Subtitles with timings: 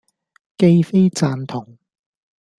[0.57, 1.77] 既非贊同，